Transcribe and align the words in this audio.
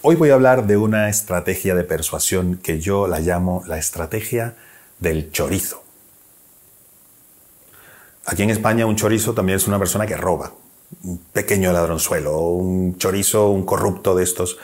Hoy 0.00 0.14
voy 0.14 0.30
a 0.30 0.34
hablar 0.34 0.68
de 0.68 0.76
una 0.76 1.08
estrategia 1.08 1.74
de 1.74 1.82
persuasión 1.82 2.60
que 2.62 2.78
yo 2.78 3.08
la 3.08 3.18
llamo 3.18 3.64
la 3.66 3.78
estrategia 3.78 4.54
del 5.00 5.32
chorizo. 5.32 5.82
Aquí 8.24 8.44
en 8.44 8.50
España 8.50 8.86
un 8.86 8.94
chorizo 8.94 9.34
también 9.34 9.56
es 9.56 9.66
una 9.66 9.80
persona 9.80 10.06
que 10.06 10.16
roba, 10.16 10.52
un 11.02 11.18
pequeño 11.32 11.72
ladronzuelo, 11.72 12.38
un 12.38 12.96
chorizo, 12.96 13.50
un 13.50 13.66
corrupto 13.66 14.14
de 14.14 14.22
estos. 14.22 14.58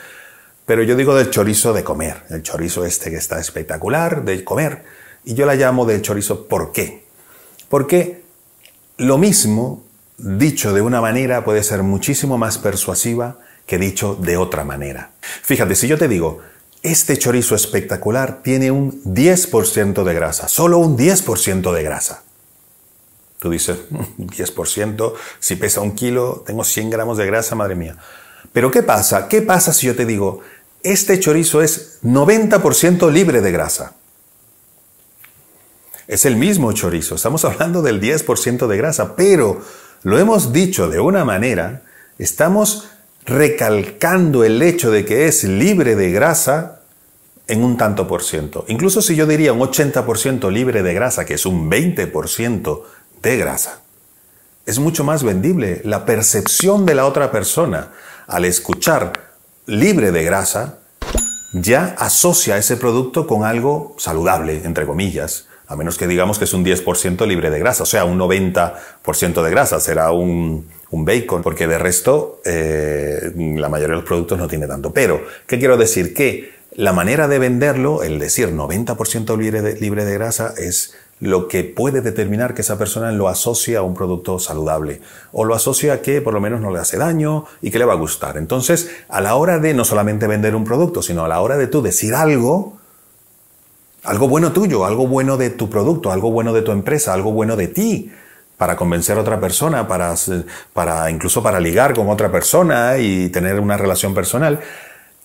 Pero 0.65 0.83
yo 0.83 0.95
digo 0.95 1.13
del 1.13 1.31
chorizo 1.31 1.73
de 1.73 1.83
comer, 1.83 2.23
el 2.29 2.41
chorizo 2.41 2.85
este 2.85 3.09
que 3.09 3.17
está 3.17 3.37
espectacular, 3.37 4.23
de 4.23 4.41
comer. 4.45 4.85
Y 5.25 5.33
yo 5.33 5.45
la 5.45 5.55
llamo 5.55 5.85
del 5.85 6.01
chorizo 6.01 6.47
¿por 6.47 6.71
qué? 6.71 7.03
Porque 7.67 8.23
lo 8.95 9.17
mismo, 9.17 9.83
dicho 10.17 10.73
de 10.73 10.81
una 10.81 11.01
manera, 11.01 11.43
puede 11.43 11.61
ser 11.61 11.83
muchísimo 11.83 12.37
más 12.37 12.57
persuasiva 12.57 13.37
que 13.65 13.77
dicho 13.77 14.15
de 14.15 14.37
otra 14.37 14.63
manera. 14.63 15.11
Fíjate, 15.21 15.75
si 15.75 15.87
yo 15.87 15.97
te 15.97 16.07
digo, 16.07 16.41
este 16.81 17.17
chorizo 17.17 17.55
espectacular 17.55 18.41
tiene 18.43 18.69
un 18.71 19.03
10% 19.03 20.03
de 20.03 20.13
grasa, 20.13 20.47
solo 20.47 20.77
un 20.77 20.97
10% 20.97 21.73
de 21.73 21.83
grasa. 21.83 22.23
Tú 23.39 23.49
dices, 23.49 23.77
10%, 24.17 25.13
mm, 25.13 25.17
si 25.39 25.55
pesa 25.55 25.81
un 25.81 25.93
kilo, 25.93 26.43
tengo 26.45 26.63
100 26.63 26.89
gramos 26.89 27.17
de 27.17 27.25
grasa, 27.25 27.55
madre 27.55 27.75
mía. 27.75 27.97
Pero 28.53 28.71
¿qué 28.71 28.83
pasa? 28.83 29.27
¿Qué 29.27 29.41
pasa 29.41 29.73
si 29.73 29.87
yo 29.87 29.95
te 29.95 30.05
digo, 30.05 30.41
este 30.83 31.19
chorizo 31.19 31.61
es 31.61 31.99
90% 32.03 33.11
libre 33.11 33.41
de 33.41 33.51
grasa? 33.51 33.95
Es 36.07 36.25
el 36.25 36.35
mismo 36.35 36.71
chorizo, 36.71 37.15
estamos 37.15 37.43
hablando 37.45 37.81
del 37.81 37.99
10% 37.99 38.67
de 38.67 38.77
grasa, 38.77 39.15
pero 39.15 39.61
lo 40.03 40.19
hemos 40.19 40.53
dicho 40.53 40.87
de 40.87 40.99
una 40.99 41.25
manera, 41.25 41.81
estamos 42.19 42.89
recalcando 43.25 44.43
el 44.43 44.61
hecho 44.61 44.91
de 44.91 45.05
que 45.05 45.27
es 45.27 45.43
libre 45.43 45.95
de 45.95 46.11
grasa 46.11 46.81
en 47.47 47.63
un 47.63 47.77
tanto 47.77 48.07
por 48.07 48.23
ciento. 48.23 48.65
Incluso 48.67 49.01
si 49.01 49.15
yo 49.15 49.25
diría 49.25 49.53
un 49.53 49.59
80% 49.59 50.51
libre 50.51 50.83
de 50.83 50.93
grasa, 50.93 51.25
que 51.25 51.35
es 51.35 51.45
un 51.45 51.69
20% 51.69 52.83
de 53.21 53.37
grasa, 53.37 53.81
es 54.65 54.79
mucho 54.79 55.03
más 55.03 55.23
vendible. 55.23 55.81
La 55.83 56.05
percepción 56.05 56.85
de 56.85 56.95
la 56.95 57.05
otra 57.05 57.31
persona 57.31 57.91
al 58.27 58.45
escuchar 58.45 59.13
libre 59.67 60.11
de 60.11 60.23
grasa 60.23 60.79
ya 61.53 61.95
asocia 61.97 62.57
ese 62.57 62.77
producto 62.77 63.27
con 63.27 63.43
algo 63.43 63.95
saludable, 63.97 64.61
entre 64.65 64.85
comillas, 64.85 65.47
a 65.67 65.75
menos 65.75 65.97
que 65.97 66.07
digamos 66.07 66.37
que 66.37 66.45
es 66.45 66.53
un 66.53 66.63
10% 66.63 67.25
libre 67.27 67.49
de 67.49 67.59
grasa, 67.59 67.83
o 67.83 67.85
sea, 67.85 68.05
un 68.05 68.19
90% 68.19 69.43
de 69.43 69.49
grasa, 69.49 69.79
será 69.79 70.11
un, 70.11 70.67
un 70.91 71.05
bacon, 71.05 71.41
porque 71.41 71.67
de 71.67 71.77
resto 71.77 72.41
eh, 72.45 73.31
la 73.35 73.69
mayoría 73.69 73.95
de 73.95 74.01
los 74.01 74.07
productos 74.07 74.37
no 74.39 74.47
tiene 74.47 74.67
tanto. 74.67 74.93
Pero, 74.93 75.23
¿qué 75.47 75.59
quiero 75.59 75.77
decir? 75.77 76.13
Que 76.13 76.53
la 76.75 76.93
manera 76.93 77.27
de 77.27 77.39
venderlo, 77.39 78.03
el 78.03 78.19
decir 78.19 78.53
90% 78.53 79.37
libre 79.37 79.61
de, 79.61 79.79
libre 79.79 80.05
de 80.05 80.13
grasa, 80.13 80.53
es 80.57 80.93
lo 81.19 81.47
que 81.47 81.63
puede 81.63 82.01
determinar 82.01 82.53
que 82.53 82.61
esa 82.61 82.77
persona 82.77 83.11
lo 83.11 83.29
asocia 83.29 83.79
a 83.79 83.81
un 83.81 83.93
producto 83.93 84.37
saludable 84.37 84.99
o 85.31 85.45
lo 85.45 85.55
asocia 85.55 85.93
a 85.93 86.01
que 86.01 86.21
por 86.21 86.33
lo 86.33 86.41
menos 86.41 86.59
no 86.59 86.71
le 86.71 86.79
hace 86.79 86.97
daño 86.97 87.45
y 87.61 87.71
que 87.71 87.79
le 87.79 87.85
va 87.85 87.93
a 87.93 87.97
gustar. 87.97 88.35
Entonces, 88.35 88.89
a 89.07 89.21
la 89.21 89.35
hora 89.35 89.59
de 89.59 89.73
no 89.73 89.85
solamente 89.85 90.27
vender 90.27 90.55
un 90.55 90.65
producto, 90.65 91.01
sino 91.01 91.23
a 91.23 91.29
la 91.29 91.39
hora 91.39 91.57
de 91.57 91.67
tú 91.67 91.81
decir 91.81 92.13
algo, 92.13 92.74
algo 94.05 94.27
bueno 94.27 94.51
tuyo, 94.51 94.85
algo 94.85 95.07
bueno 95.07 95.37
de 95.37 95.49
tu 95.49 95.69
producto, 95.69 96.11
algo 96.11 96.31
bueno 96.31 96.53
de 96.53 96.61
tu 96.61 96.71
empresa, 96.71 97.13
algo 97.13 97.31
bueno 97.31 97.55
de 97.55 97.67
ti, 97.67 98.11
para 98.57 98.75
convencer 98.75 99.17
a 99.17 99.21
otra 99.21 99.39
persona, 99.39 99.87
para, 99.87 100.15
para 100.73 101.09
incluso 101.09 101.43
para 101.43 101.59
ligar 101.59 101.93
con 101.93 102.09
otra 102.09 102.31
persona 102.31 102.97
y 102.97 103.29
tener 103.29 103.59
una 103.59 103.77
relación 103.77 104.13
personal. 104.13 104.59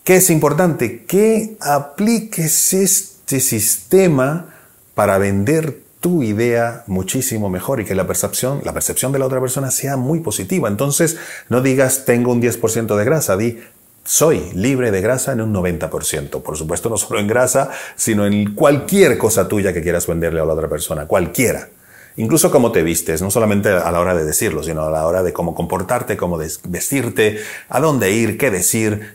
¿Qué 0.02 0.16
es 0.16 0.30
importante? 0.30 1.04
Que 1.04 1.56
apliques 1.60 2.72
este 2.72 3.40
sistema 3.40 4.46
para 4.94 5.18
vender 5.18 5.78
tu 6.00 6.22
idea 6.22 6.82
muchísimo 6.86 7.50
mejor 7.50 7.80
y 7.80 7.84
que 7.84 7.94
la 7.94 8.06
percepción, 8.06 8.62
la 8.64 8.72
percepción 8.72 9.12
de 9.12 9.18
la 9.18 9.26
otra 9.26 9.40
persona 9.40 9.70
sea 9.70 9.96
muy 9.96 10.20
positiva. 10.20 10.68
Entonces, 10.68 11.18
no 11.48 11.60
digas 11.60 12.04
tengo 12.06 12.32
un 12.32 12.40
10% 12.40 12.96
de 12.96 13.04
grasa, 13.04 13.36
di 13.36 13.60
soy 14.10 14.50
libre 14.54 14.90
de 14.90 15.00
grasa 15.00 15.30
en 15.30 15.40
un 15.40 15.54
90%. 15.54 16.42
Por 16.42 16.56
supuesto, 16.56 16.88
no 16.88 16.96
solo 16.96 17.20
en 17.20 17.28
grasa, 17.28 17.70
sino 17.94 18.26
en 18.26 18.56
cualquier 18.56 19.16
cosa 19.16 19.46
tuya 19.46 19.72
que 19.72 19.82
quieras 19.82 20.08
venderle 20.08 20.40
a 20.40 20.44
la 20.44 20.54
otra 20.54 20.68
persona, 20.68 21.06
cualquiera. 21.06 21.68
Incluso 22.16 22.50
cómo 22.50 22.72
te 22.72 22.82
vistes, 22.82 23.22
no 23.22 23.30
solamente 23.30 23.68
a 23.68 23.88
la 23.92 24.00
hora 24.00 24.16
de 24.16 24.24
decirlo, 24.24 24.64
sino 24.64 24.82
a 24.82 24.90
la 24.90 25.06
hora 25.06 25.22
de 25.22 25.32
cómo 25.32 25.54
comportarte, 25.54 26.16
cómo 26.16 26.38
vestirte, 26.38 27.38
a 27.68 27.78
dónde 27.78 28.10
ir, 28.10 28.36
qué 28.36 28.50
decir, 28.50 29.14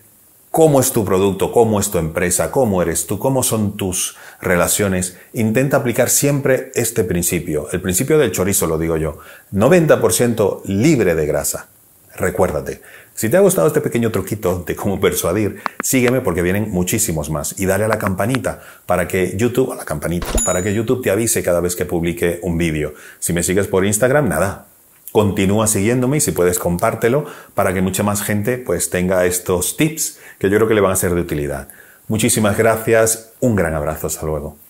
cómo 0.49 0.79
es 0.79 0.93
tu 0.93 1.03
producto, 1.03 1.51
cómo 1.51 1.81
es 1.81 1.91
tu 1.91 1.97
empresa, 1.97 2.49
cómo 2.49 2.81
eres 2.81 3.05
tú, 3.05 3.19
cómo 3.19 3.43
son 3.43 3.75
tus 3.75 4.15
relaciones. 4.39 5.17
Intenta 5.33 5.75
aplicar 5.75 6.09
siempre 6.09 6.71
este 6.73 7.03
principio, 7.03 7.67
el 7.73 7.81
principio 7.81 8.17
del 8.17 8.31
chorizo, 8.31 8.65
lo 8.65 8.77
digo 8.77 8.95
yo. 8.95 9.17
90% 9.51 10.61
libre 10.63 11.15
de 11.15 11.25
grasa. 11.25 11.67
Recuérdate, 12.17 12.81
si 13.13 13.29
te 13.29 13.35
ha 13.35 13.41
gustado 13.41 13.67
este 13.67 13.81
pequeño 13.81 14.11
truquito 14.11 14.63
de 14.65 14.75
cómo 14.75 15.01
persuadir, 15.01 15.61
sígueme 15.83 16.21
porque 16.21 16.41
vienen 16.41 16.71
muchísimos 16.71 17.29
más 17.29 17.59
y 17.59 17.65
dale 17.65 17.83
a 17.83 17.87
la 17.89 17.99
campanita 17.99 18.61
para 18.85 19.07
que 19.07 19.35
YouTube, 19.35 19.73
a 19.73 19.75
la 19.75 19.85
campanita, 19.85 20.27
para 20.45 20.63
que 20.63 20.73
YouTube 20.73 21.03
te 21.03 21.11
avise 21.11 21.43
cada 21.43 21.59
vez 21.59 21.75
que 21.75 21.85
publique 21.85 22.39
un 22.41 22.57
vídeo. 22.57 22.93
Si 23.19 23.33
me 23.33 23.43
sigues 23.43 23.67
por 23.67 23.85
Instagram, 23.85 24.29
nada. 24.29 24.67
Continúa 25.11 25.67
siguiéndome 25.67 26.17
y 26.17 26.21
si 26.21 26.31
puedes 26.31 26.59
compártelo 26.59 27.25
para 27.53 27.73
que 27.73 27.81
mucha 27.81 28.03
más 28.03 28.21
gente 28.21 28.57
pues 28.57 28.89
tenga 28.89 29.25
estos 29.25 29.77
tips 29.77 30.19
que 30.39 30.49
yo 30.49 30.57
creo 30.57 30.67
que 30.67 30.73
le 30.73 30.81
van 30.81 30.91
a 30.91 30.97
ser 30.97 31.15
de 31.15 31.21
utilidad. 31.21 31.69
Muchísimas 32.07 32.57
gracias, 32.57 33.31
un 33.39 33.55
gran 33.55 33.73
abrazo, 33.73 34.07
hasta 34.07 34.25
luego. 34.25 34.64